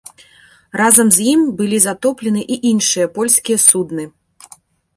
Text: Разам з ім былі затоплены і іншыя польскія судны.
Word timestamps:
Разам 0.79 1.11
з 1.17 1.27
ім 1.33 1.43
былі 1.59 1.77
затоплены 1.85 2.41
і 2.57 2.59
іншыя 2.73 3.13
польскія 3.19 3.57
судны. 3.69 4.05